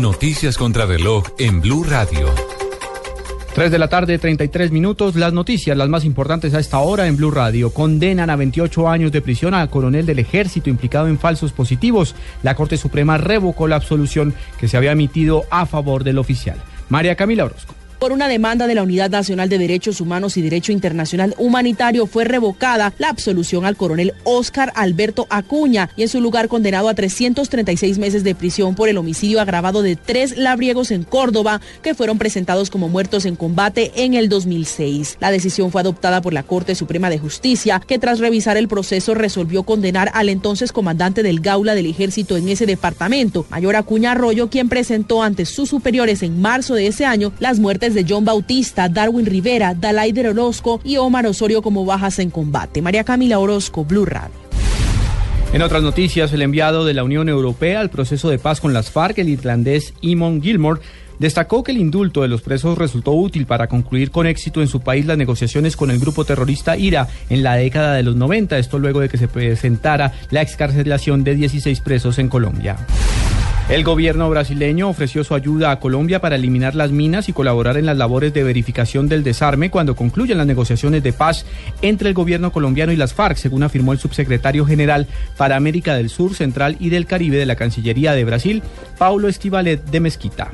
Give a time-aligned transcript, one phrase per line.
[0.00, 2.28] Noticias contra reloj en Blue Radio.
[3.52, 5.16] 3 de la tarde, 33 minutos.
[5.16, 7.72] Las noticias, las más importantes a esta hora en Blue Radio.
[7.72, 12.14] Condenan a 28 años de prisión al coronel del ejército implicado en falsos positivos.
[12.44, 16.62] La Corte Suprema revocó la absolución que se había emitido a favor del oficial.
[16.88, 17.77] María Camila Orozco.
[17.98, 22.22] Por una demanda de la Unidad Nacional de Derechos Humanos y Derecho Internacional Humanitario fue
[22.22, 27.98] revocada la absolución al coronel Óscar Alberto Acuña y en su lugar condenado a 336
[27.98, 32.70] meses de prisión por el homicidio agravado de tres labriegos en Córdoba que fueron presentados
[32.70, 35.16] como muertos en combate en el 2006.
[35.18, 39.14] La decisión fue adoptada por la Corte Suprema de Justicia que tras revisar el proceso
[39.14, 44.50] resolvió condenar al entonces comandante del Gaula del Ejército en ese departamento, Mayor Acuña Arroyo,
[44.50, 48.88] quien presentó ante sus superiores en marzo de ese año las muertes de John Bautista,
[48.88, 52.82] Darwin Rivera, Dalai de Orozco y Omar Osorio como bajas en combate.
[52.82, 54.48] María Camila Orozco, Blue Radio.
[55.52, 58.90] En otras noticias, el enviado de la Unión Europea al proceso de paz con las
[58.90, 60.82] FARC, el irlandés Eamon Gilmore,
[61.18, 64.80] destacó que el indulto de los presos resultó útil para concluir con éxito en su
[64.80, 68.78] país las negociaciones con el grupo terrorista IRA en la década de los 90, esto
[68.78, 72.76] luego de que se presentara la excarcelación de 16 presos en Colombia.
[73.68, 77.84] El gobierno brasileño ofreció su ayuda a Colombia para eliminar las minas y colaborar en
[77.84, 81.44] las labores de verificación del desarme cuando concluyan las negociaciones de paz
[81.82, 86.08] entre el gobierno colombiano y las FARC, según afirmó el subsecretario general para América del
[86.08, 88.62] Sur, Central y del Caribe de la Cancillería de Brasil,
[88.96, 90.50] Paulo Estivalet de Mezquita.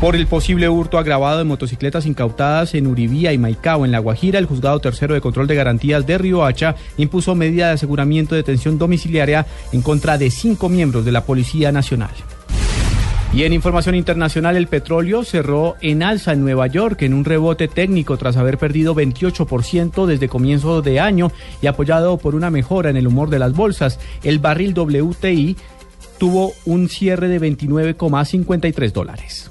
[0.00, 4.38] Por el posible hurto agravado de motocicletas incautadas en Uribía y Maicao, en La Guajira,
[4.38, 8.76] el juzgado tercero de control de garantías de Riohacha impuso medida de aseguramiento de detención
[8.76, 12.10] domiciliaria en contra de cinco miembros de la Policía Nacional.
[13.32, 17.66] Y en información internacional, el petróleo cerró en alza en Nueva York en un rebote
[17.66, 22.98] técnico tras haber perdido 28% desde comienzo de año y apoyado por una mejora en
[22.98, 23.98] el humor de las bolsas.
[24.22, 25.56] El barril WTI
[26.18, 29.50] tuvo un cierre de 29,53 dólares.